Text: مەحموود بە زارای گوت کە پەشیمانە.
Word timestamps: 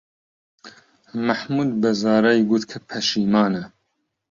مەحموود 1.25 1.69
بە 1.81 1.91
زارای 2.01 2.39
گوت 2.49 2.63
کە 2.71 2.77
پەشیمانە. 2.87 3.63